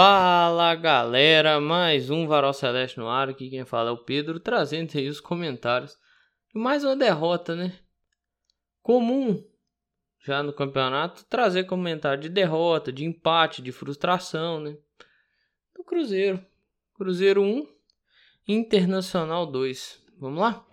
[0.00, 3.30] Fala galera, mais um Varal Celeste no ar.
[3.30, 5.98] Aqui quem fala é o Pedro, trazendo aí os comentários.
[6.54, 7.76] Mais uma derrota, né?
[8.80, 9.42] Comum
[10.24, 14.76] já no campeonato trazer comentário de derrota, de empate, de frustração, né?
[15.74, 16.40] Do Cruzeiro.
[16.94, 17.66] Cruzeiro 1,
[18.46, 20.00] Internacional 2.
[20.20, 20.64] Vamos lá?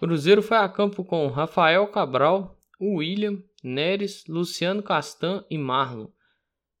[0.00, 6.08] Cruzeiro foi a campo com Rafael Cabral, William, Neres, Luciano Castan e Marlon.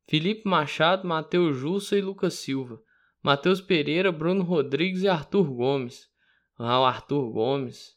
[0.06, 2.78] Felipe Machado, Matheus Jussa e Lucas Silva.
[3.22, 6.10] Matheus Pereira, Bruno Rodrigues e Arthur Gomes.
[6.58, 7.96] Ah, o Arthur Gomes.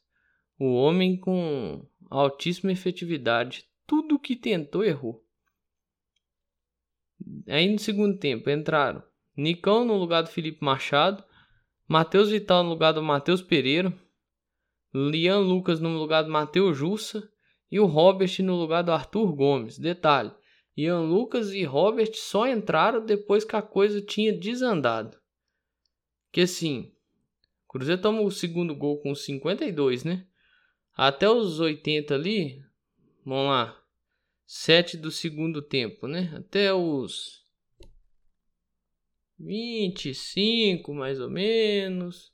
[0.58, 3.66] O homem com altíssima efetividade.
[3.86, 5.22] Tudo que tentou errou.
[7.46, 9.04] Aí no segundo tempo entraram
[9.36, 11.22] Nicão no lugar do Felipe Machado,
[11.86, 13.94] Matheus Vital no lugar do Matheus Pereira,
[14.94, 17.30] Lian Lucas no lugar do Matheus Jussa
[17.72, 19.78] e o Robert no lugar do Arthur Gomes.
[19.78, 20.32] Detalhe:
[20.76, 25.18] Ian Lucas e Robert só entraram depois que a coisa tinha desandado.
[26.32, 26.94] Que assim,
[27.66, 30.28] o Cruzeiro toma o segundo gol com 52, né?
[30.94, 32.62] Até os 80 ali,
[33.26, 33.84] vamos lá,
[34.46, 36.34] 7 do segundo tempo, né?
[36.36, 37.46] Até os
[39.40, 42.32] 25, mais ou menos.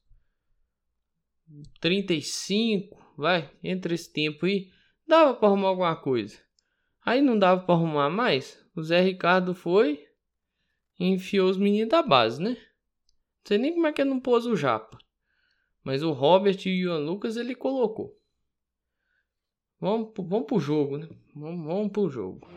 [1.80, 4.72] 35, vai, entre esse tempo aí,
[5.08, 6.40] dava para arrumar alguma coisa.
[7.06, 8.64] Aí não dava para arrumar mais.
[8.76, 10.08] O Zé Ricardo foi
[11.00, 12.52] e enfiou os meninos da base, né?
[12.52, 14.98] Não sei nem como é que ele não pôs o Japa.
[15.84, 18.18] Mas o Robert e o Ian Lucas ele colocou.
[19.80, 21.10] Vamos, vamos pro jogo, né?
[21.36, 22.48] Vamos, vamos pro jogo.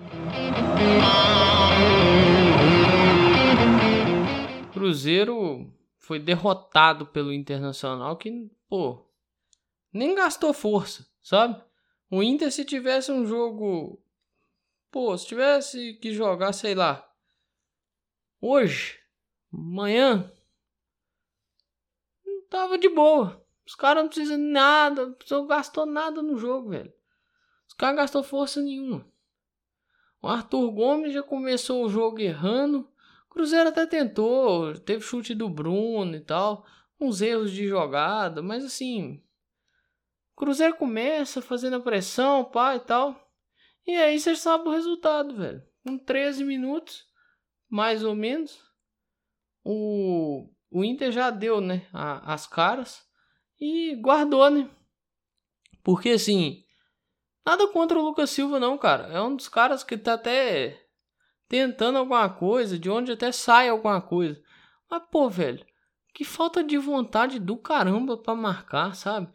[4.72, 9.04] Cruzeiro foi derrotado pelo Internacional que, pô,
[9.92, 11.60] nem gastou força, sabe?
[12.10, 14.00] O Inter se tivesse um jogo,
[14.90, 17.08] pô, se tivesse que jogar, sei lá,
[18.40, 19.00] hoje,
[19.52, 20.32] amanhã,
[22.48, 23.44] tava de boa.
[23.66, 26.92] Os caras não precisam de nada, não gastou nada no jogo, velho.
[27.66, 29.04] Os caras gastou força nenhuma.
[30.22, 32.88] O Arthur Gomes já começou o jogo errando.
[33.28, 36.64] Cruzeiro até tentou, teve chute do Bruno e tal,
[36.98, 39.22] uns erros de jogada, mas assim,
[40.36, 43.18] Cruzeiro começa fazendo a pressão, pá e tal.
[43.86, 45.62] E aí você sabe o resultado, velho.
[45.82, 47.06] Com 13 minutos,
[47.70, 48.60] mais ou menos,
[49.64, 53.02] o, o Inter já deu, né, a, as caras
[53.58, 54.68] e guardou, né?
[55.82, 56.64] Porque assim,
[57.44, 59.06] nada contra o Lucas Silva não, cara.
[59.08, 60.86] É um dos caras que tá até
[61.48, 64.38] tentando alguma coisa, de onde até sai alguma coisa.
[64.90, 65.64] Mas, pô, velho,
[66.12, 69.32] que falta de vontade do caramba para marcar, sabe?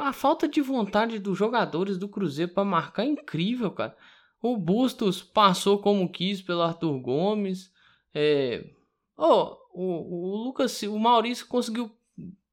[0.00, 3.96] A falta de vontade dos jogadores do Cruzeiro para marcar é incrível, cara.
[4.40, 7.72] O Bustos passou como quis pelo Arthur Gomes.
[8.14, 8.70] É...
[9.16, 11.90] Oh, o, o Lucas, o Maurício conseguiu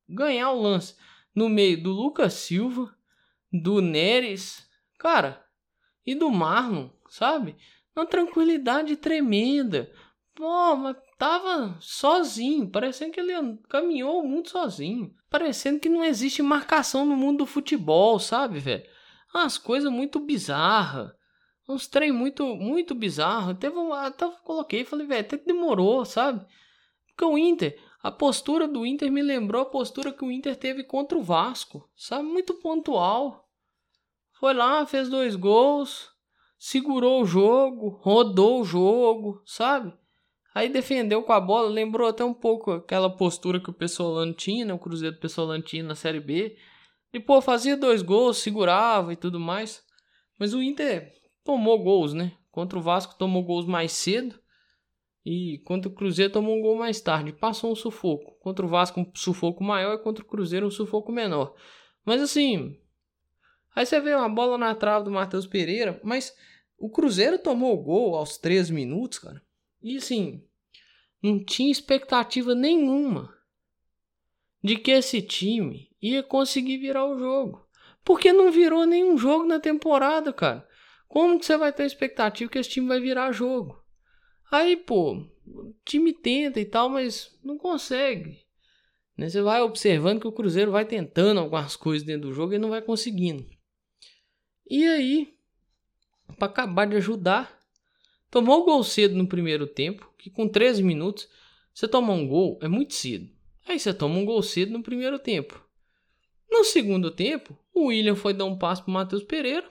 [0.07, 0.95] ganhar o lance
[1.33, 2.93] no meio do Lucas Silva,
[3.51, 5.43] do Neres, cara,
[6.05, 7.55] e do Marlon, sabe?
[7.99, 9.91] uma tranquilidade tremenda.
[10.33, 15.13] Pô, mas tava sozinho, parecendo que ele caminhou muito sozinho.
[15.29, 18.87] Parecendo que não existe marcação no mundo do futebol, sabe, velho?
[19.35, 21.11] Umas coisas muito bizarras.
[21.67, 23.53] Uns trem muito, muito bizarro.
[23.53, 26.43] Teve um, até coloquei, falei, velho, até que demorou, sabe?
[27.09, 30.85] Porque o Inter, a postura do Inter me lembrou a postura que o Inter teve
[30.85, 32.23] contra o Vasco, sabe?
[32.23, 33.45] Muito pontual.
[34.39, 36.09] Foi lá, fez dois gols,
[36.57, 39.93] segurou o jogo, rodou o jogo, sabe?
[40.53, 44.65] Aí defendeu com a bola, lembrou até um pouco aquela postura que o Pessolano tinha,
[44.65, 44.73] né?
[44.73, 46.57] O Cruzeiro do Pessolano tinha na Série B.
[47.13, 49.83] E, pô, fazia dois gols, segurava e tudo mais.
[50.39, 51.11] Mas o Inter
[51.43, 52.33] tomou gols, né?
[52.51, 54.39] Contra o Vasco tomou gols mais cedo.
[55.25, 57.31] E contra o Cruzeiro tomou um gol mais tarde.
[57.31, 58.37] Passou um sufoco.
[58.39, 61.53] Contra o Vasco um sufoco maior e contra o Cruzeiro um sufoco menor.
[62.05, 62.75] Mas assim,
[63.75, 66.35] Aí você vê uma bola na trave do Matheus Pereira, mas
[66.77, 69.41] o Cruzeiro tomou o gol aos 13 minutos, cara.
[69.81, 70.43] E assim,
[71.21, 73.33] não tinha expectativa nenhuma
[74.63, 77.67] de que esse time ia conseguir virar o jogo.
[78.03, 80.67] Porque não virou nenhum jogo na temporada, cara.
[81.07, 83.83] Como que você vai ter expectativa que esse time vai virar jogo?
[84.51, 85.13] Aí, pô,
[85.45, 88.45] o time tenta e tal, mas não consegue.
[89.17, 89.29] Né?
[89.29, 92.69] Você vai observando que o Cruzeiro vai tentando algumas coisas dentro do jogo e não
[92.69, 93.45] vai conseguindo.
[94.69, 95.35] E aí,
[96.37, 97.59] para acabar de ajudar,
[98.31, 101.27] tomou o gol cedo no primeiro tempo, que com 13 minutos
[101.73, 103.29] você toma um gol é muito cedo.
[103.65, 105.63] Aí você toma um gol cedo no primeiro tempo.
[106.49, 109.67] No segundo tempo, o William foi dar um passo pro Matheus Pereira.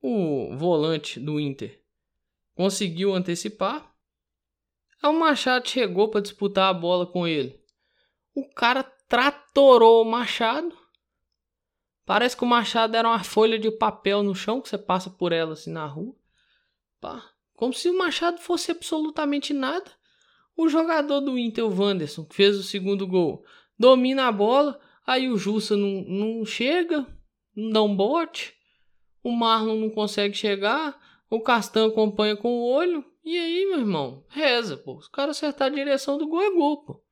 [0.00, 1.82] o volante do Inter
[2.58, 3.94] conseguiu antecipar.
[5.00, 7.64] Aí o Machado chegou para disputar a bola com ele.
[8.34, 10.76] O cara tratorou o Machado.
[12.04, 15.30] Parece que o Machado era uma folha de papel no chão que você passa por
[15.30, 16.16] ela assim na rua.
[17.00, 17.30] Pá.
[17.58, 19.90] Como se o Machado fosse absolutamente nada.
[20.56, 23.44] O jogador do Inter, o Wanderson, que fez o segundo gol,
[23.76, 24.80] domina a bola.
[25.04, 27.04] Aí o Jussa não, não chega,
[27.56, 28.54] não dá um bote.
[29.24, 30.96] O Marlon não consegue chegar.
[31.28, 33.04] O Castan acompanha com o olho.
[33.24, 34.96] E aí, meu irmão, reza, pô.
[34.96, 37.04] Os caras acertar a direção do gol é gol, pô.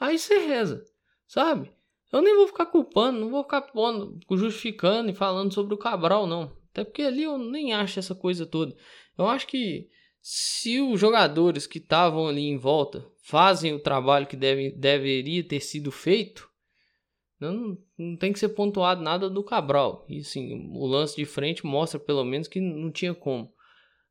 [0.00, 0.82] Aí você reza,
[1.28, 1.72] sabe?
[2.12, 6.26] Eu nem vou ficar culpando, não vou ficar pondo, justificando e falando sobre o Cabral,
[6.26, 6.58] não.
[6.72, 8.76] Até porque ali eu nem acho essa coisa toda.
[9.20, 9.86] Eu acho que
[10.22, 15.60] se os jogadores que estavam ali em volta fazem o trabalho que deve, deveria ter
[15.60, 16.48] sido feito,
[17.38, 20.06] não, não tem que ser pontuado nada do Cabral.
[20.08, 23.52] E sim, o lance de frente mostra pelo menos que não tinha como.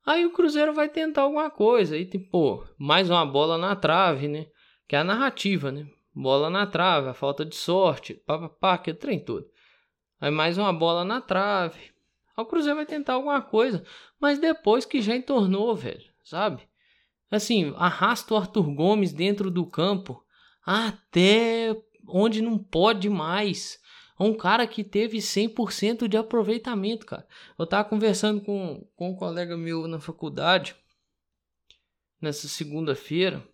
[0.05, 1.95] Aí o Cruzeiro vai tentar alguma coisa.
[1.95, 4.45] Aí tem, pô, mais uma bola na trave, né?
[4.87, 5.87] Que é a narrativa, né?
[6.13, 9.47] Bola na trave, a falta de sorte, pá, pá, pá que é trem todo.
[10.21, 11.97] Aí mais uma bola na trave.
[12.41, 13.83] O Cruzeiro vai tentar alguma coisa.
[14.19, 16.67] Mas depois que já entornou, velho, sabe?
[17.29, 20.23] Assim, arrasta o Arthur Gomes dentro do campo
[20.65, 21.75] até
[22.07, 23.79] onde não pode mais.
[24.19, 27.27] Um cara que teve 100% de aproveitamento, cara.
[27.57, 30.75] Eu tava conversando com, com um colega meu na faculdade,
[32.21, 33.47] nessa segunda-feira,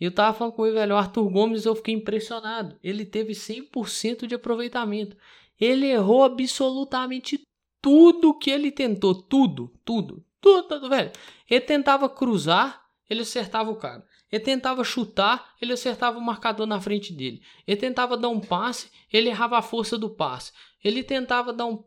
[0.00, 2.78] e eu tava falando com ele, velho, o Arthur Gomes, eu fiquei impressionado.
[2.82, 5.16] Ele teve 100% de aproveitamento.
[5.60, 7.42] Ele errou absolutamente
[7.80, 11.10] tudo que ele tentou, tudo, tudo, tudo, tudo velho.
[11.48, 14.06] Ele tentava cruzar, ele acertava o cara.
[14.30, 17.40] Ele tentava chutar, ele acertava o marcador na frente dele.
[17.66, 20.52] Ele tentava dar um passe, ele errava a força do passe.
[20.84, 21.82] Ele tentava dar um,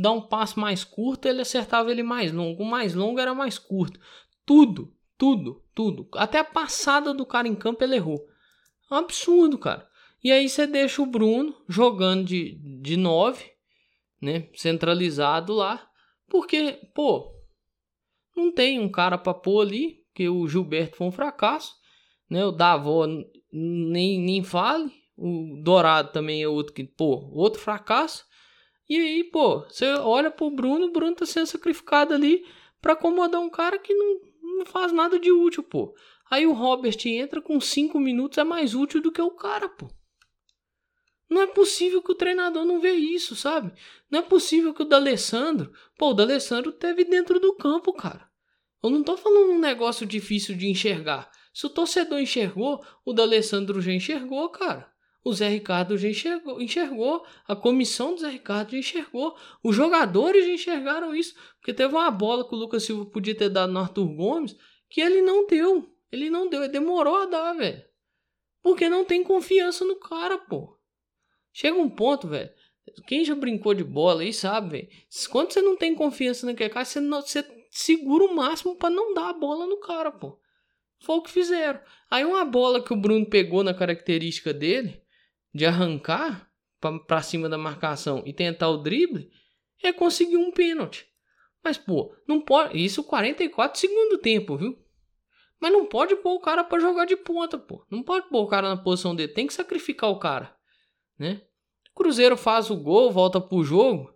[0.00, 2.62] dar um passe mais curto, ele acertava ele mais longo.
[2.62, 3.98] O mais longo era mais curto.
[4.44, 6.08] Tudo, tudo, tudo.
[6.14, 8.24] Até a passada do cara em campo ele errou.
[8.90, 9.88] Um absurdo, cara.
[10.22, 13.50] E aí você deixa o Bruno jogando de, de nove,
[14.20, 14.48] né?
[14.54, 15.88] Centralizado lá.
[16.28, 17.32] Porque, pô,
[18.36, 19.98] não tem um cara pra pôr ali.
[20.08, 21.78] Porque o Gilberto foi um fracasso
[22.28, 22.44] né?
[22.44, 23.06] O Davó
[23.52, 24.92] nem, nem fale.
[25.16, 28.24] O Dourado também é outro que, pô, outro fracasso.
[28.88, 32.44] E aí, pô, você olha pro Bruno, o Bruno tá sendo sacrificado ali
[32.80, 34.20] para acomodar um cara que não,
[34.58, 35.94] não faz nada de útil, pô.
[36.30, 39.88] Aí o Robert entra com 5 minutos, é mais útil do que o cara, pô.
[41.28, 43.72] Não é possível que o treinador não vê isso, sabe?
[44.10, 45.72] Não é possível que o D'Alessandro...
[45.98, 48.28] Pô, o D'Alessandro teve dentro do campo, cara.
[48.82, 51.30] Eu não tô falando um negócio difícil de enxergar.
[51.52, 54.90] Se o torcedor enxergou, o D'Alessandro já enxergou, cara.
[55.24, 60.46] O Zé Ricardo já enxergou, enxergou, a comissão do Zé Ricardo já enxergou, os jogadores
[60.46, 63.80] já enxergaram isso, porque teve uma bola que o Lucas Silva podia ter dado no
[63.80, 64.56] Arthur Gomes,
[64.88, 65.92] que ele não deu.
[66.10, 67.82] Ele não deu, ele demorou a dar, velho.
[68.62, 70.77] Porque não tem confiança no cara, pô.
[71.58, 72.48] Chega um ponto, velho.
[73.08, 74.88] Quem já brincou de bola aí sabe, velho.
[75.28, 79.12] Quando você não tem confiança naquele cara, você, não, você segura o máximo para não
[79.12, 80.38] dar a bola no cara, pô.
[81.00, 81.80] Foi o que fizeram.
[82.08, 85.02] Aí uma bola que o Bruno pegou na característica dele,
[85.52, 86.48] de arrancar
[87.08, 89.28] para cima da marcação e tentar o drible,
[89.82, 91.08] é conseguir um pênalti.
[91.64, 92.78] Mas, pô, não pode.
[92.78, 94.78] Isso 44 segundo tempo, viu?
[95.60, 97.84] Mas não pode pôr o cara para jogar de ponta, pô.
[97.90, 99.32] Não pode pôr o cara na posição dele.
[99.32, 100.56] Tem que sacrificar o cara,
[101.18, 101.42] né?
[101.98, 104.14] Cruzeiro faz o gol, volta pro jogo.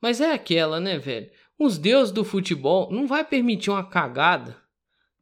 [0.00, 1.30] Mas é aquela, né, velho?
[1.58, 4.62] Os deuses do futebol não vai permitir uma cagada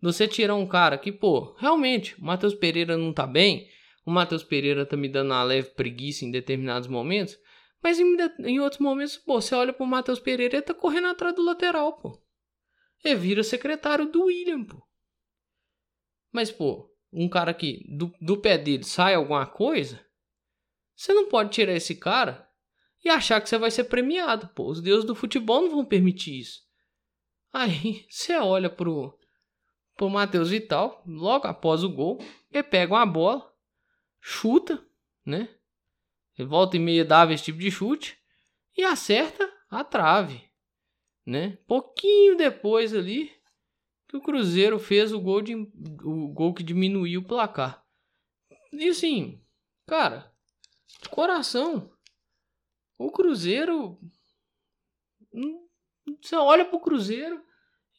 [0.02, 3.68] você tirar um cara que, pô, realmente, o Matheus Pereira não tá bem,
[4.04, 7.38] o Matheus Pereira tá me dando uma leve preguiça em determinados momentos,
[7.82, 11.34] mas em, em outros momentos, pô, você olha pro Matheus Pereira e tá correndo atrás
[11.34, 12.18] do lateral, pô.
[13.04, 14.82] Ele vira secretário do William, pô.
[16.32, 20.00] Mas, pô, um cara que do, do pé dele sai alguma coisa,
[21.00, 22.47] você não pode tirar esse cara
[23.02, 24.66] e achar que você vai ser premiado, pô.
[24.66, 26.61] Os deuses do futebol não vão permitir isso.
[27.50, 29.19] Aí você olha pro,
[29.97, 33.50] pro Matheus Vital, logo após o gol, ele pega uma bola,
[34.21, 34.87] chuta,
[35.25, 35.49] né?
[36.38, 38.19] Ele volta e meia dava esse tipo de chute
[38.76, 40.50] e acerta a trave,
[41.25, 41.57] né?
[41.66, 43.33] Pouquinho depois ali
[44.07, 47.83] que o Cruzeiro fez o gol de o gol que diminuiu o placar.
[48.71, 49.42] E assim,
[49.87, 50.29] cara,
[51.09, 51.90] coração,
[52.99, 53.99] o Cruzeiro
[55.33, 55.66] hum,
[56.21, 57.42] você olha pro Cruzeiro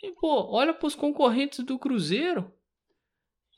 [0.01, 2.51] e, pô, olha pros concorrentes do Cruzeiro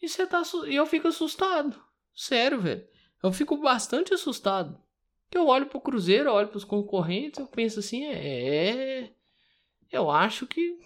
[0.02, 0.42] e você tá.
[0.68, 1.82] E eu fico assustado.
[2.14, 2.86] Sério, velho.
[3.24, 4.78] Eu fico bastante assustado.
[5.32, 9.14] Eu olho pro Cruzeiro, olho pros concorrentes, eu penso assim, é.
[9.92, 10.78] eu acho que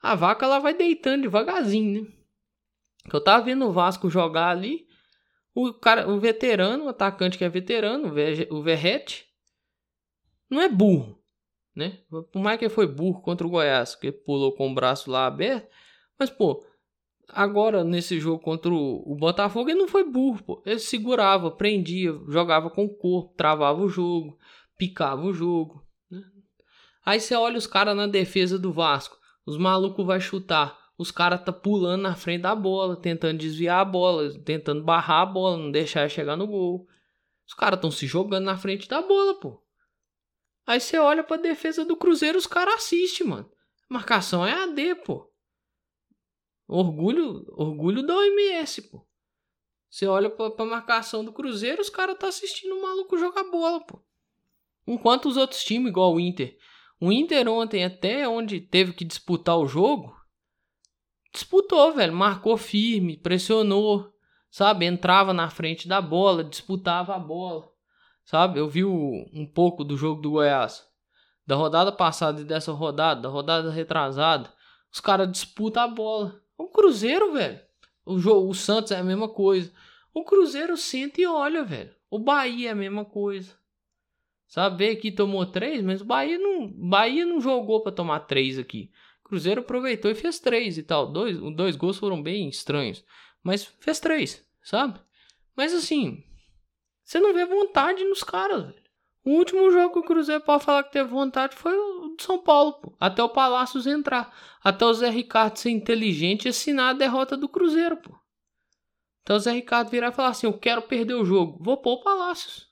[0.00, 2.12] a vaca ela vai deitando devagarzinho, né?
[3.12, 4.86] Eu tava vendo o Vasco jogar ali,
[5.66, 8.12] o cara, o veterano, o atacante que é veterano,
[8.50, 9.26] o Verrete,
[10.48, 11.20] não é burro,
[11.74, 11.98] né?
[12.08, 15.68] Por mais que foi burro contra o Goiás, que pulou com o braço lá aberto,
[16.18, 16.64] mas pô,
[17.28, 20.62] agora nesse jogo contra o, Botafogo ele não foi burro, pô.
[20.64, 24.38] Ele segurava, prendia, jogava com o corpo, travava o jogo,
[24.76, 25.84] picava o jogo.
[26.08, 26.22] Né?
[27.04, 31.44] Aí você olha os caras na defesa do Vasco, os malucos vai chutar, os caras
[31.44, 35.70] tá pulando na frente da bola, tentando desviar a bola, tentando barrar a bola, não
[35.70, 36.88] deixar chegar no gol.
[37.46, 39.62] Os caras estão se jogando na frente da bola, pô.
[40.66, 43.50] Aí você olha pra defesa do Cruzeiro, os caras assistem, mano.
[43.88, 45.32] Marcação é AD, pô.
[46.66, 49.06] Orgulho, orgulho da OMS, pô.
[49.88, 53.80] Você olha pra, pra marcação do Cruzeiro, os caras tá assistindo o maluco jogar bola,
[53.86, 54.04] pô.
[54.84, 56.58] Enquanto os outros times, igual o Inter.
[57.00, 60.17] O Inter ontem, até onde teve que disputar o jogo,
[61.38, 62.12] disputou, velho.
[62.12, 64.12] Marcou firme, pressionou,
[64.50, 64.86] sabe?
[64.86, 67.68] Entrava na frente da bola, disputava a bola.
[68.24, 68.58] Sabe?
[68.58, 70.86] Eu vi o, um pouco do jogo do Goiás.
[71.46, 74.52] Da rodada passada e dessa rodada, da rodada retrasada.
[74.92, 76.40] Os caras disputam a bola.
[76.56, 77.60] O Cruzeiro, velho.
[78.04, 79.72] O, jogo, o Santos é a mesma coisa.
[80.12, 81.94] O Cruzeiro senta e olha, velho.
[82.10, 83.56] O Bahia é a mesma coisa.
[84.46, 88.58] Sabe, veio aqui tomou três, mas o Bahia não, Bahia não jogou para tomar três
[88.58, 88.90] aqui.
[89.28, 91.12] Cruzeiro aproveitou e fez três e tal.
[91.12, 93.04] Dois, dois gols foram bem estranhos.
[93.42, 94.98] Mas fez três, sabe?
[95.54, 96.24] Mas assim,
[97.04, 98.88] você não vê vontade nos caras, velho.
[99.24, 102.38] O último jogo que o Cruzeiro pode falar que teve vontade foi o de São
[102.38, 102.96] Paulo, pô.
[102.98, 104.34] Até o Palácios entrar.
[104.62, 108.18] Até o Zé Ricardo ser inteligente e assinar a derrota do Cruzeiro, pô.
[109.22, 111.62] Então o Zé Ricardo virar e falar assim: Eu quero perder o jogo.
[111.62, 112.66] Vou pôr o Palácios.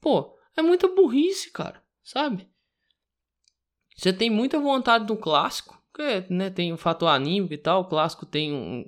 [0.00, 1.82] Pô, é muita burrice, cara.
[2.04, 2.48] Sabe?
[3.98, 5.76] Você tem muita vontade do clássico.
[5.92, 7.80] Que, né, tem o fator anímico e tal.
[7.80, 8.84] O clássico tem um,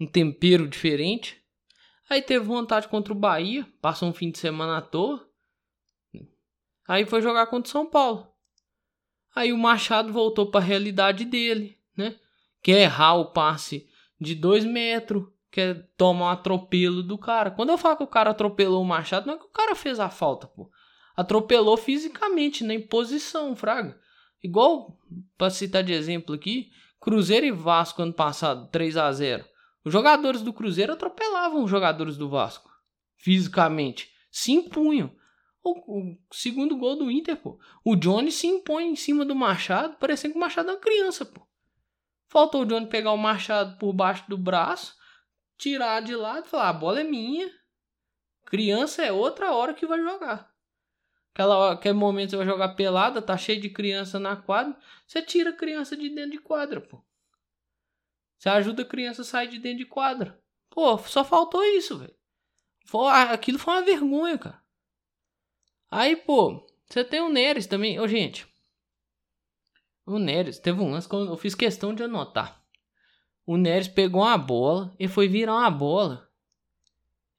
[0.00, 1.38] um tempero diferente.
[2.08, 5.28] Aí teve vontade contra o Bahia, passou um fim de semana à toa.
[6.88, 8.26] Aí foi jogar contra o São Paulo.
[9.36, 12.18] Aí o Machado voltou para a realidade dele, né?
[12.62, 17.50] Quer errar o passe de dois metros, quer tomar um atropelo do cara.
[17.50, 20.00] Quando eu falo que o cara atropelou o Machado, não é que o cara fez
[20.00, 20.68] a falta, pô.
[21.14, 24.00] Atropelou fisicamente, na imposição, fraga.
[24.42, 24.98] Igual,
[25.36, 26.70] para citar de exemplo aqui,
[27.00, 29.44] Cruzeiro e Vasco ano passado, 3 a 0
[29.84, 32.70] os jogadores do Cruzeiro atropelavam os jogadores do Vasco.
[33.16, 34.10] Fisicamente.
[34.30, 35.10] Se impunham.
[35.62, 37.58] O, o, segundo gol do Inter, pô.
[37.84, 41.24] O Johnny se impõe em cima do Machado, parecendo que o Machado é uma criança,
[41.24, 41.46] pô.
[42.28, 44.94] Faltou o Johnny pegar o Machado por baixo do braço,
[45.58, 47.50] tirar de lado e falar: a bola é minha.
[48.46, 50.49] Criança é outra hora que vai jogar.
[51.32, 55.50] Aquela aquele momento você vai jogar pelada, tá cheio de criança na quadra, você tira
[55.50, 57.02] a criança de dentro de quadra, pô.
[58.38, 60.42] Você ajuda a criança a sair de dentro de quadra.
[60.70, 62.14] Pô, só faltou isso, velho.
[63.30, 64.62] Aquilo foi uma vergonha, cara.
[65.90, 68.00] Aí, pô, você tem o Neres também.
[68.00, 68.48] Ô, gente.
[70.06, 72.64] O Neres, teve um lance que eu fiz questão de anotar.
[73.44, 76.28] O Neres pegou uma bola e foi virar uma bola.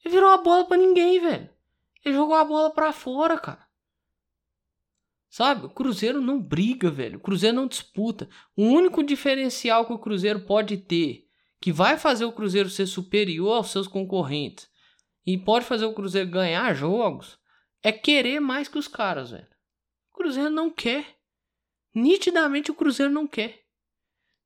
[0.04, 1.50] Ele virou a bola pra ninguém, velho.
[2.06, 3.68] Ele jogou a bola pra fora, cara.
[5.32, 5.66] Sabe?
[5.66, 7.18] O Cruzeiro não briga, velho.
[7.18, 8.28] O Cruzeiro não disputa.
[8.54, 11.26] O único diferencial que o Cruzeiro pode ter,
[11.62, 14.70] que vai fazer o Cruzeiro ser superior aos seus concorrentes
[15.26, 17.40] e pode fazer o Cruzeiro ganhar jogos,
[17.82, 19.48] é querer mais que os caras, velho.
[20.12, 21.18] O Cruzeiro não quer.
[21.96, 23.62] Nitidamente o Cruzeiro não quer.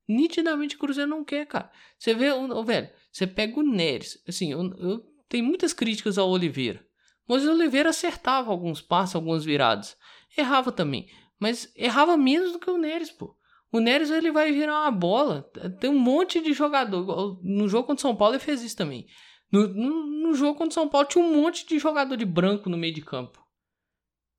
[0.08, 1.72] Nitidamente o Cruzeiro não quer, cara.
[1.98, 2.30] Você vê,
[2.64, 4.22] velho, você pega o Neres.
[4.28, 6.86] Assim, eu, eu tenho muitas críticas ao Oliveira.
[7.28, 9.98] Mas o Oliveira acertava alguns passos, algumas viradas.
[10.38, 11.08] Errava também.
[11.40, 13.38] Mas errava menos do que o Neres, pô.
[13.72, 15.44] O Neres ele vai virar uma bola.
[15.80, 17.40] Tem um monte de jogador.
[17.44, 19.06] No jogo contra o São Paulo ele fez isso também.
[19.52, 22.70] No, no, no jogo contra o São Paulo tinha um monte de jogador de branco
[22.70, 23.46] no meio de campo.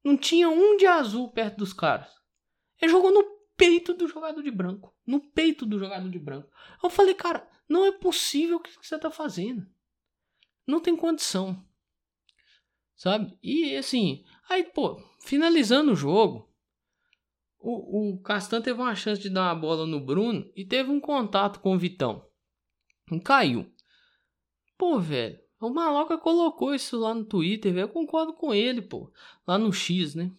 [0.04, 2.08] Não tinha um de azul perto dos caras.
[2.80, 3.24] Ele jogou no
[3.56, 4.94] peito do jogador de branco.
[5.06, 6.48] No peito do jogador de branco.
[6.82, 9.66] Eu falei, cara, não é possível o que você tá fazendo.
[10.66, 11.62] Não tem condição.
[12.94, 13.38] Sabe?
[13.42, 16.52] E assim, aí, pô, finalizando o jogo,
[17.58, 21.00] o, o Castan teve uma chance de dar uma bola no Bruno e teve um
[21.00, 22.24] contato com o Vitão.
[23.10, 23.72] E caiu.
[24.78, 27.84] Pô, velho, o Maloca colocou isso lá no Twitter, velho.
[27.84, 29.10] Eu concordo com ele, pô.
[29.46, 30.30] Lá no X, né?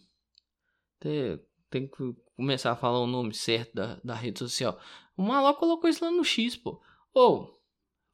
[1.00, 4.80] Tem, tem que começar a falar o nome certo da, da rede social.
[5.16, 6.80] O Maloca colocou isso lá no X, pô.
[7.12, 7.58] Ô,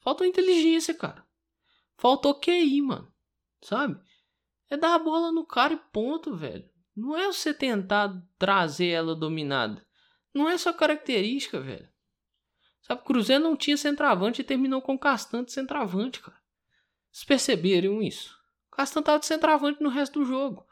[0.00, 1.26] faltou inteligência, cara.
[1.96, 3.12] Faltou QI, mano.
[3.62, 4.00] Sabe?
[4.70, 6.68] É dar a bola no cara e ponto, velho.
[6.96, 9.84] Não é você tentar trazer ela dominada.
[10.32, 11.88] Não é só característica, velho.
[12.82, 16.38] Sabe, o Cruzeiro não tinha centroavante e terminou com o Castan de centroavante, cara.
[17.10, 18.36] Vocês perceberam isso?
[18.70, 20.66] O Castan tava de centroavante no resto do jogo.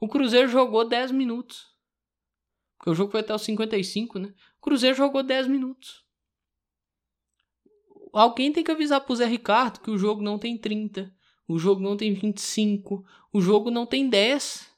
[0.00, 1.66] O Cruzeiro jogou 10 minutos.
[2.78, 4.32] Porque o jogo foi até os 55, né?
[4.58, 6.04] O Cruzeiro jogou 10 minutos.
[8.12, 11.14] Alguém tem que avisar pro Zé Ricardo que o jogo não tem 30.
[11.48, 13.02] O jogo não tem 25.
[13.32, 14.70] O jogo não tem 10.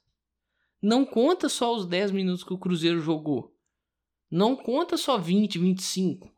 [0.80, 3.52] Não conta só os 10 minutos que o Cruzeiro jogou.
[4.30, 6.32] Não conta só 20, 25.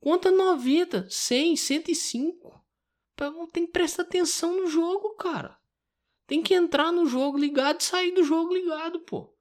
[0.00, 2.64] Conta 90, 100, 105.
[3.52, 5.58] Tem que prestar atenção no jogo, cara.
[6.26, 9.36] Tem que entrar no jogo ligado e sair do jogo ligado, pô.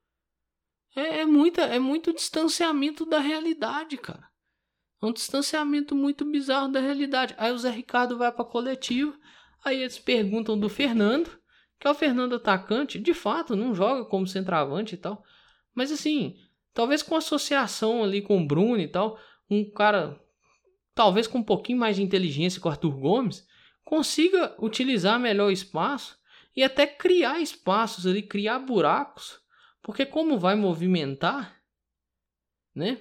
[0.94, 4.30] É, é, muita, é muito distanciamento da realidade, cara.
[5.02, 7.34] É um distanciamento muito bizarro da realidade.
[7.38, 9.18] Aí o Zé Ricardo vai pra coletiva.
[9.64, 11.30] Aí eles perguntam do Fernando,
[11.80, 13.00] que é o Fernando atacante.
[13.00, 15.24] De fato, não joga como centroavante e tal.
[15.74, 16.38] Mas assim,
[16.74, 20.20] talvez com associação ali com o Bruno e tal, um cara,
[20.94, 23.48] talvez com um pouquinho mais de inteligência com o Arthur Gomes,
[23.84, 26.20] consiga utilizar melhor o espaço
[26.56, 29.40] e até criar espaços ali, criar buracos.
[29.82, 31.62] Porque como vai movimentar,
[32.76, 33.00] né?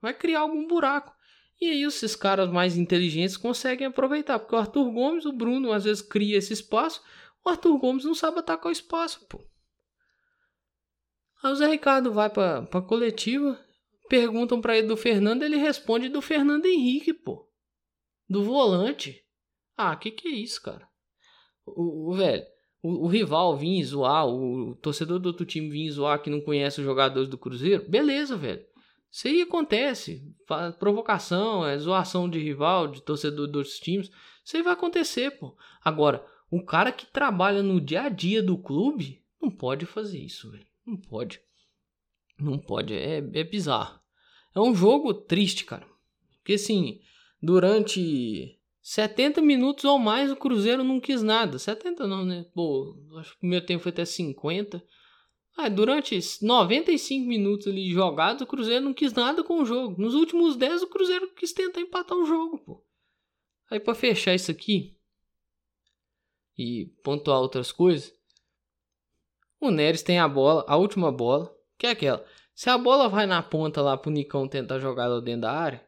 [0.00, 1.14] Vai criar algum buraco.
[1.62, 5.84] E aí esses caras mais inteligentes conseguem aproveitar, porque o Arthur Gomes, o Bruno às
[5.84, 7.00] vezes cria esse espaço,
[7.44, 9.40] o Arthur Gomes não sabe atacar o espaço, pô.
[11.40, 13.64] Aí o Zé Ricardo vai pra, pra coletiva,
[14.08, 17.48] perguntam para ele do Fernando, ele responde do Fernando Henrique, pô.
[18.28, 19.24] Do volante.
[19.76, 20.88] Ah, que que é isso, cara?
[21.64, 22.44] O, o velho,
[22.82, 26.40] o, o, rival vir zoar, o, o torcedor do outro time vir zoar que não
[26.40, 28.66] conhece os jogadores do Cruzeiro, beleza, velho.
[29.12, 30.26] Isso aí acontece.
[30.78, 34.10] Provocação, é zoação de rival, de torcedor dos times.
[34.42, 35.54] Isso aí vai acontecer, pô.
[35.84, 40.50] Agora, o cara que trabalha no dia a dia do clube não pode fazer isso,
[40.50, 40.66] velho.
[40.86, 41.40] Não pode.
[42.40, 42.94] Não pode.
[42.94, 44.00] É, é bizarro.
[44.54, 45.86] É um jogo triste, cara.
[46.38, 47.00] Porque assim,
[47.40, 51.58] durante 70 minutos ou mais o Cruzeiro não quis nada.
[51.58, 52.46] 70 não, né?
[52.54, 54.82] Pô, acho que o primeiro tempo foi até 50.
[55.56, 60.00] Ah, durante 95 minutos ali jogados, o Cruzeiro não quis nada com o jogo.
[60.00, 62.84] Nos últimos 10, o Cruzeiro quis tentar empatar o jogo, pô.
[63.70, 64.96] Aí para fechar isso aqui
[66.58, 68.12] e pontuar outras coisas,
[69.60, 72.24] o Neres tem a bola, a última bola, que é aquela.
[72.54, 75.86] Se a bola vai na ponta lá pro Nicão tentar jogar lá dentro da área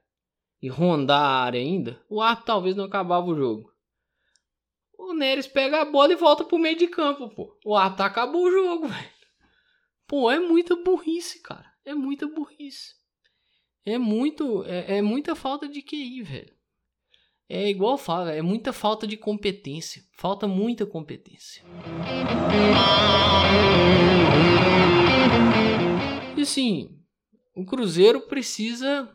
[0.63, 3.73] e rondar a área ainda, o árbitro talvez não acabava o jogo.
[4.97, 7.59] O Neres pega a bola e volta pro meio de campo, pô.
[7.65, 9.14] O árbitro acabou o jogo, velho.
[10.07, 11.73] Pô, é muita burrice, cara.
[11.85, 12.95] É muita burrice.
[13.85, 14.65] É muito.
[14.65, 16.55] É, é muita falta de QI, velho.
[17.49, 20.03] É igual fala, é muita falta de competência.
[20.17, 21.63] Falta muita competência.
[26.37, 26.99] E assim,
[27.55, 29.15] o Cruzeiro precisa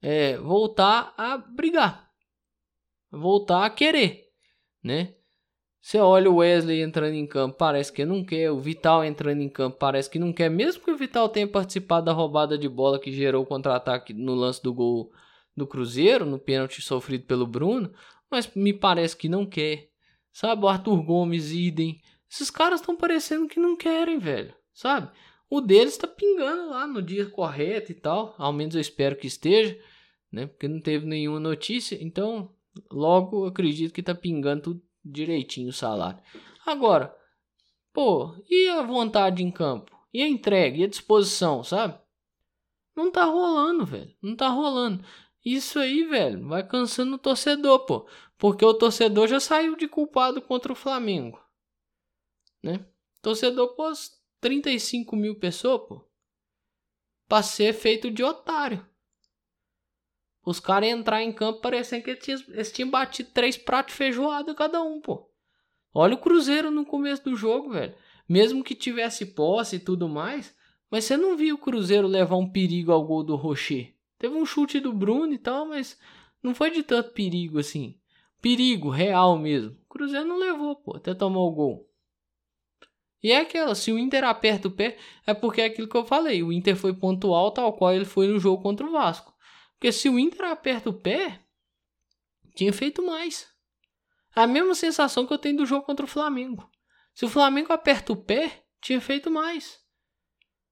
[0.00, 2.10] é, voltar a brigar.
[3.10, 4.28] Voltar a querer,
[4.82, 5.14] né?
[5.82, 8.52] Você olha o Wesley entrando em campo, parece que não quer.
[8.52, 10.48] O Vital entrando em campo, parece que não quer.
[10.48, 14.32] Mesmo que o Vital tenha participado da roubada de bola que gerou o contra-ataque no
[14.32, 15.10] lance do gol
[15.56, 17.92] do Cruzeiro, no pênalti sofrido pelo Bruno,
[18.30, 19.88] mas me parece que não quer.
[20.32, 22.00] Sabe, o Arthur Gomes, idem.
[22.30, 24.54] Esses caras estão parecendo que não querem, velho.
[24.72, 25.10] Sabe?
[25.50, 28.36] O deles está pingando lá no dia correto e tal.
[28.38, 29.76] Ao menos eu espero que esteja,
[30.30, 30.46] né?
[30.46, 31.98] Porque não teve nenhuma notícia.
[32.00, 32.54] Então,
[32.90, 36.22] logo acredito que está pingando tudo direitinho o salário.
[36.64, 37.14] Agora,
[37.92, 39.96] pô, e a vontade em campo?
[40.12, 40.76] E a entrega?
[40.76, 41.98] E a disposição, sabe?
[42.94, 44.14] Não tá rolando, velho.
[44.22, 45.04] Não tá rolando.
[45.44, 48.06] Isso aí, velho, vai cansando o torcedor, pô.
[48.38, 51.42] Porque o torcedor já saiu de culpado contra o Flamengo.
[52.62, 52.84] Né?
[53.20, 56.08] Torcedor pôs 35 mil pessoas, pô.
[57.26, 58.86] Pra ser feito de otário.
[60.44, 64.54] Os caras entrar em campo parecendo que eles eles tinham batido três pratos de feijoada
[64.54, 65.28] cada um, pô.
[65.94, 67.94] Olha o Cruzeiro no começo do jogo, velho.
[68.28, 70.56] Mesmo que tivesse posse e tudo mais,
[70.90, 73.94] mas você não viu o Cruzeiro levar um perigo ao gol do Rocher.
[74.18, 75.98] Teve um chute do Bruno e tal, mas
[76.42, 77.98] não foi de tanto perigo assim.
[78.40, 79.76] Perigo real mesmo.
[79.84, 81.88] O Cruzeiro não levou, pô, até tomar o gol.
[83.22, 86.04] E é aquela, se o Inter aperta o pé, é porque é aquilo que eu
[86.04, 86.42] falei.
[86.42, 89.31] O Inter foi pontual tal qual ele foi no jogo contra o Vasco.
[89.82, 91.40] Porque se o Inter aperta o pé,
[92.54, 93.52] tinha feito mais.
[94.32, 96.70] A mesma sensação que eu tenho do jogo contra o Flamengo.
[97.12, 99.80] Se o Flamengo aperta o pé, tinha feito mais.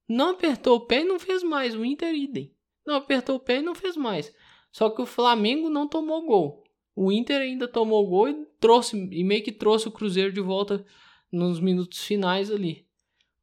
[0.08, 1.74] Não apertou o pé e não fez mais.
[1.74, 2.56] O Inter idem.
[2.86, 4.32] Não apertou o pé e não fez mais.
[4.70, 6.62] Só que o Flamengo não tomou gol.
[6.94, 10.86] O Inter ainda tomou gol e trouxe e meio que trouxe o Cruzeiro de volta
[11.32, 12.86] nos minutos finais ali.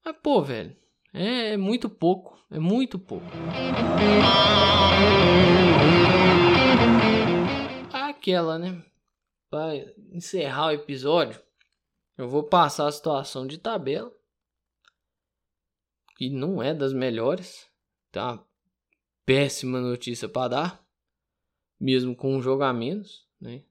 [0.05, 0.73] Mas pô, velho,
[1.19, 3.25] É, é muito pouco, é muito pouco.
[7.91, 8.85] Aquela, né?
[9.49, 9.77] Para
[10.11, 11.41] encerrar o episódio,
[12.19, 14.13] eu vou passar a situação de tabela,
[16.15, 17.67] que não é das melhores,
[18.11, 18.45] tá?
[19.25, 20.87] Péssima notícia para dar,
[21.79, 23.63] mesmo com um jogo a menos, né?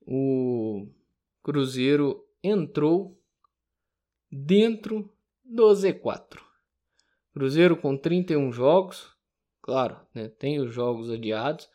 [0.00, 0.88] O
[1.42, 3.22] Cruzeiro entrou
[4.30, 5.13] dentro
[5.44, 6.40] do Z4.
[7.32, 9.12] Cruzeiro com 31 jogos,
[9.60, 11.68] claro, né, tem os jogos adiados.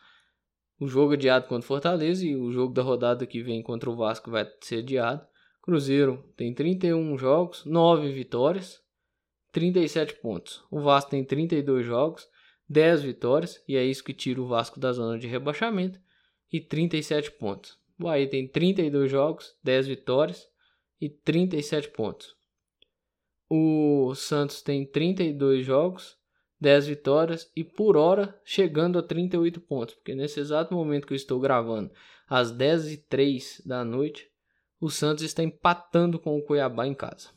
[0.79, 3.95] O jogo adiado contra o Fortaleza e o jogo da rodada que vem contra o
[3.95, 5.27] Vasco vai ser adiado.
[5.62, 8.82] Cruzeiro tem 31 jogos, 9 vitórias,
[9.51, 10.63] 37 pontos.
[10.71, 12.27] O Vasco tem 32 jogos,
[12.69, 15.99] 10 vitórias, e é isso que tira o Vasco da zona de rebaixamento,
[16.51, 17.77] e 37 pontos.
[17.99, 20.47] O Bahia tem 32 jogos, 10 vitórias
[21.01, 22.38] e 37 pontos.
[23.49, 26.17] O Santos tem 32 jogos,
[26.62, 29.95] 10 vitórias e por hora chegando a 38 pontos.
[29.95, 31.91] Porque nesse exato momento que eu estou gravando,
[32.27, 34.29] às 10h03 da noite,
[34.79, 37.29] o Santos está empatando com o Cuiabá em casa.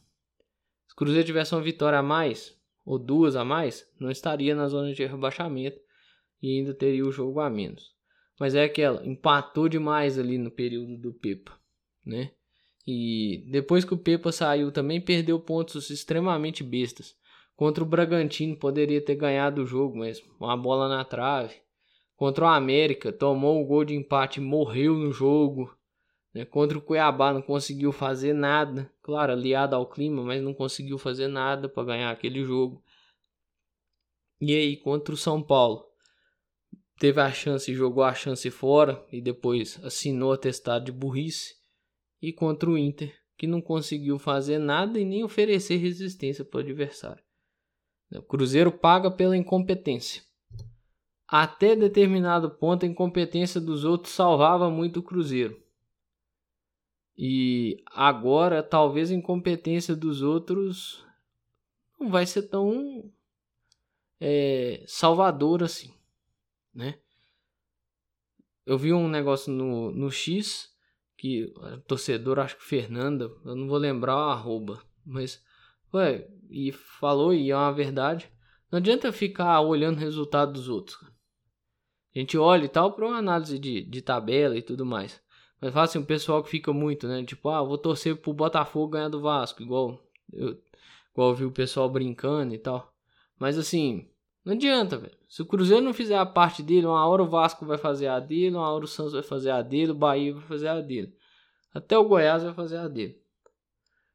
[0.87, 4.69] Se o Cruzeiro tivesse uma vitória a mais, ou duas a mais, não estaria na
[4.69, 5.81] zona de rebaixamento
[6.43, 7.95] e ainda teria o jogo a menos.
[8.39, 11.59] Mas é aquela, empatou demais ali no período do Pepa,
[12.05, 12.33] né?
[12.87, 17.15] E depois que o Pepa saiu também perdeu pontos extremamente bestas.
[17.55, 21.55] Contra o Bragantino poderia ter ganhado o jogo mesmo, uma bola na trave.
[22.17, 25.77] Contra o América tomou o gol de empate, morreu no jogo.
[26.35, 26.45] Né?
[26.45, 31.29] Contra o Cuiabá não conseguiu fazer nada, claro, aliado ao clima, mas não conseguiu fazer
[31.29, 32.83] nada para ganhar aquele jogo.
[34.41, 35.85] E aí contra o São Paulo
[36.99, 41.62] teve a chance, jogou a chance fora e depois assinou atestado de burrice
[42.23, 46.61] e contra o Inter, que não conseguiu fazer nada e nem oferecer resistência para o
[46.61, 47.23] adversário.
[48.13, 50.23] O Cruzeiro paga pela incompetência.
[51.27, 55.61] Até determinado ponto, a incompetência dos outros salvava muito o Cruzeiro.
[57.17, 61.05] E agora, talvez a incompetência dos outros
[61.99, 63.11] não vai ser tão
[64.21, 65.93] é, salvador assim,
[66.73, 66.99] né?
[68.65, 70.72] Eu vi um negócio no, no X
[71.23, 71.55] que
[71.87, 75.41] torcedor, acho que Fernanda, eu não vou lembrar o arroba, mas
[75.95, 78.29] ué, e falou e é uma verdade.
[78.69, 80.99] Não adianta ficar olhando o resultado dos outros.
[82.13, 85.23] A gente olha e tal para uma análise de, de tabela e tudo mais.
[85.61, 87.23] Mas fala assim, o pessoal que fica muito, né?
[87.25, 90.61] Tipo, ah, vou torcer pro Botafogo ganhar do Vasco, igual eu,
[91.13, 92.93] igual eu vi o pessoal brincando e tal.
[93.39, 94.11] Mas assim,
[94.45, 95.17] não adianta, velho.
[95.29, 98.19] Se o Cruzeiro não fizer a parte dele, uma hora o Vasco vai fazer a
[98.19, 101.17] dele, uma hora o Santos vai fazer a dele, o Bahia vai fazer a dele.
[101.73, 103.23] Até o Goiás vai fazer a dele.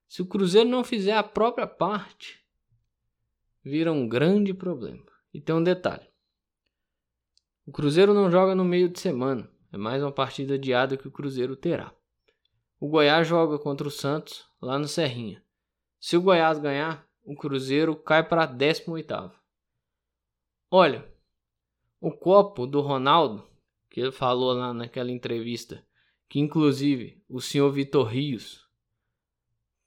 [0.07, 2.39] Se o Cruzeiro não fizer a própria parte,
[3.63, 5.03] vira um grande problema.
[5.33, 6.07] E tem um detalhe.
[7.65, 9.49] O Cruzeiro não joga no meio de semana.
[9.71, 11.93] É mais uma partida adiada que o Cruzeiro terá.
[12.79, 15.43] O Goiás joga contra o Santos lá no Serrinha.
[15.99, 19.31] Se o Goiás ganhar, o Cruzeiro cai para 18
[20.69, 21.09] Olha,
[22.01, 23.47] o copo do Ronaldo,
[23.89, 25.85] que ele falou lá naquela entrevista,
[26.27, 28.67] que inclusive o senhor Vitor Rios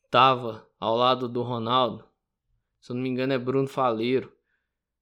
[0.04, 2.08] estava ao lado do Ronaldo,
[2.80, 4.32] se eu não me engano é Bruno Faleiro,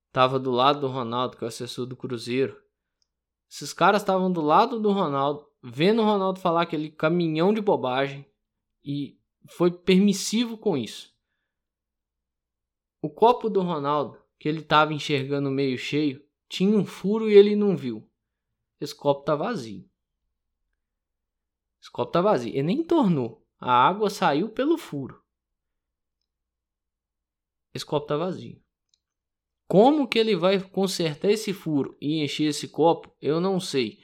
[0.08, 2.60] estava do lado do Ronaldo, que é o assessor do Cruzeiro.
[3.48, 8.26] Esses caras estavam do lado do Ronaldo, vendo o Ronaldo falar aquele caminhão de bobagem
[8.84, 9.16] e
[9.48, 11.16] foi permissivo com isso.
[13.00, 17.56] O copo do Ronaldo que ele estava enxergando meio cheio, tinha um furo e ele
[17.56, 18.08] não viu.
[18.80, 19.88] Esse copo tá vazio.
[21.80, 22.52] Esse copo tá vazio.
[22.52, 23.44] Ele nem tornou.
[23.58, 25.22] A água saiu pelo furo.
[27.74, 28.62] Esse copo tá vazio.
[29.66, 33.98] Como que ele vai consertar esse furo e encher esse copo, eu não sei.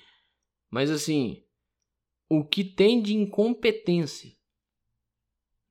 [0.70, 1.42] Mas assim,
[2.28, 4.36] o que tem de incompetência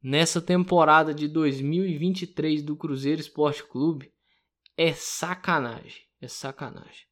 [0.01, 4.13] nessa temporada de 2023 do Cruzeiro Esporte Clube
[4.77, 6.03] é sacanagem.
[6.21, 7.05] É sacanagem.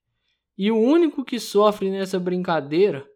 [0.58, 3.10] E o único que sofre nessa brincadeira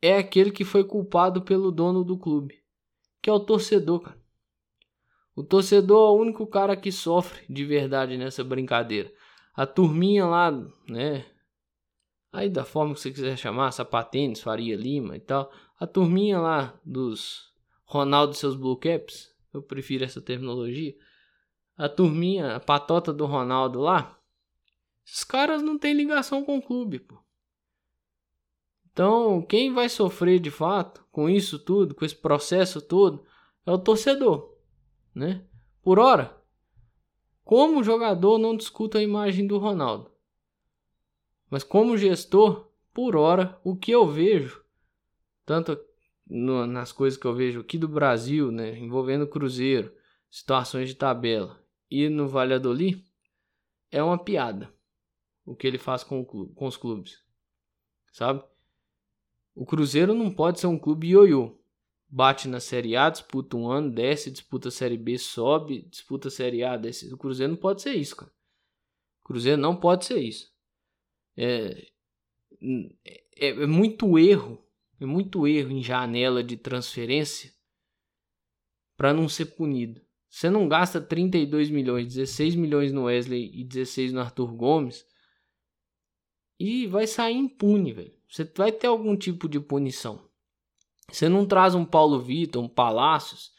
[0.00, 2.62] é aquele que foi culpado pelo dono do clube,
[3.22, 4.22] que é o torcedor, cara.
[5.34, 9.12] O torcedor é o único cara que sofre de verdade nessa brincadeira.
[9.54, 10.50] A turminha lá,
[10.88, 11.24] né?
[12.32, 15.50] Aí da forma que você quiser chamar, Sapatênis, Faria Lima e tal.
[15.78, 17.52] A turminha lá dos
[17.84, 20.94] Ronaldo e seus Blue Caps, eu prefiro essa terminologia
[21.76, 24.18] a turminha, a patota do Ronaldo lá,
[25.06, 27.22] esses caras não têm ligação com o clube, pô.
[28.92, 33.24] Então, quem vai sofrer de fato com isso tudo, com esse processo todo,
[33.66, 34.56] é o torcedor,
[35.14, 35.44] né?
[35.82, 36.40] Por hora,
[37.44, 40.10] Como jogador, não discuto a imagem do Ronaldo.
[41.50, 44.64] Mas como gestor, por hora, o que eu vejo,
[45.44, 45.78] tanto
[46.26, 49.92] no, nas coisas que eu vejo aqui do Brasil, né, envolvendo o Cruzeiro,
[50.30, 51.62] situações de tabela,
[52.02, 53.04] e no Valladolid,
[53.90, 54.74] é uma piada
[55.44, 57.22] o que ele faz com, com os clubes,
[58.12, 58.42] sabe?
[59.54, 61.60] O Cruzeiro não pode ser um clube ioiô.
[62.08, 66.30] Bate na Série A, disputa um ano, desce, disputa a Série B, sobe, disputa a
[66.30, 67.12] Série A, desce.
[67.12, 68.32] O Cruzeiro não pode ser isso, cara.
[69.22, 70.52] O Cruzeiro não pode ser isso.
[71.36, 71.88] É,
[73.36, 74.64] é, é muito erro,
[75.00, 77.52] é muito erro em janela de transferência
[78.96, 80.03] para não ser punido.
[80.34, 85.06] Você não gasta 32 milhões, 16 milhões no Wesley e 16 no Arthur Gomes
[86.58, 88.12] e vai sair impune, velho.
[88.28, 90.28] Você vai ter algum tipo de punição.
[91.08, 93.52] Você não traz um Paulo Vitor, um Palácios,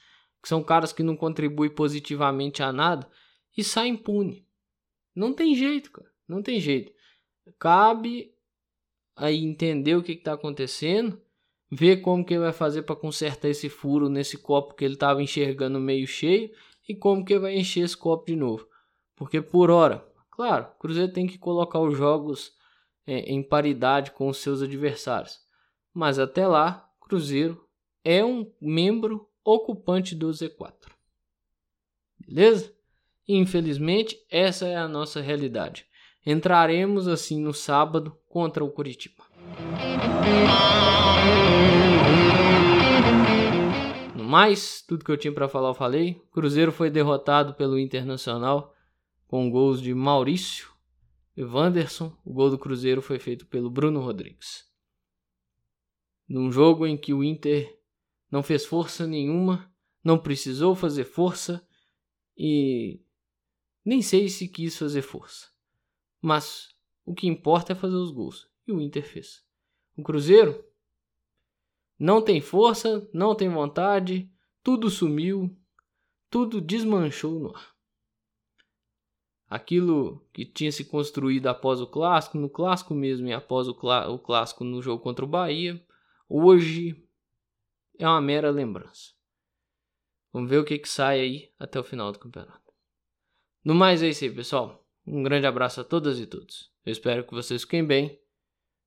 [0.43, 3.09] que são caras que não contribuem positivamente a nada
[3.57, 4.45] e sai impune.
[5.15, 6.11] Não tem jeito, cara.
[6.27, 6.91] Não tem jeito.
[7.57, 8.35] Cabe
[9.15, 11.24] aí entender o que está acontecendo,
[11.71, 15.21] ver como que ele vai fazer para consertar esse furo nesse copo que ele estava
[15.21, 16.51] enxergando meio cheio
[16.87, 18.67] e como que vai encher esse copo de novo.
[19.15, 22.53] Porque por hora, claro, o Cruzeiro tem que colocar os jogos
[23.07, 25.39] é, em paridade com os seus adversários.
[25.93, 27.65] Mas até lá, Cruzeiro
[28.03, 30.73] é um membro ocupante do Z4.
[32.19, 32.73] Beleza?
[33.27, 35.85] Infelizmente, essa é a nossa realidade.
[36.25, 39.23] Entraremos assim no sábado contra o Curitiba.
[44.15, 46.21] No mais, tudo que eu tinha para falar eu falei.
[46.31, 48.73] Cruzeiro foi derrotado pelo Internacional
[49.27, 50.75] com gols de Maurício
[51.43, 54.65] Wanderson, o gol do Cruzeiro foi feito pelo Bruno Rodrigues.
[56.27, 57.77] Num jogo em que o Inter
[58.31, 59.71] não fez força nenhuma,
[60.03, 61.67] não precisou fazer força
[62.37, 63.01] e
[63.83, 65.49] nem sei se quis fazer força.
[66.21, 66.69] Mas
[67.05, 69.43] o que importa é fazer os gols e o Inter fez.
[69.97, 70.63] O Cruzeiro
[71.97, 74.29] não tem força, não tem vontade,
[74.63, 75.55] tudo sumiu,
[76.29, 77.75] tudo desmanchou no ar
[79.49, 84.09] aquilo que tinha se construído após o clássico, no clássico mesmo e após o, clá
[84.09, 85.83] o clássico no jogo contra o Bahia,
[86.27, 87.01] hoje
[87.97, 89.13] é uma mera lembrança.
[90.33, 92.73] Vamos ver o que, que sai aí até o final do campeonato.
[93.63, 94.85] No mais é isso aí, pessoal.
[95.07, 96.71] Um grande abraço a todas e todos.
[96.85, 98.19] Eu espero que vocês fiquem bem.